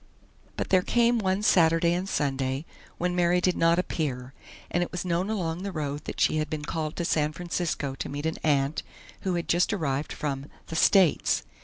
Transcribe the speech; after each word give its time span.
But 0.57 0.69
there 0.69 0.81
came 0.81 1.19
one 1.19 1.43
Saturday 1.43 1.93
and 1.93 2.09
Sunday 2.09 2.65
when 2.97 3.15
Mary 3.15 3.39
did 3.39 3.55
not 3.55 3.77
appear, 3.77 4.33
and 4.71 4.81
it 4.81 4.91
was 4.91 5.05
known 5.05 5.29
along 5.29 5.61
the 5.61 5.71
road 5.71 6.05
that 6.05 6.19
she 6.19 6.37
had 6.37 6.49
been 6.49 6.65
called 6.65 6.95
to 6.95 7.05
San 7.05 7.33
Francisco 7.33 7.93
to 7.93 8.09
meet 8.09 8.25
an 8.25 8.37
aunt 8.43 8.81
who 9.19 9.35
had 9.35 9.47
just 9.47 9.71
arrived 9.71 10.11
from 10.11 10.47
"the 10.69 10.75
States." 10.75 11.43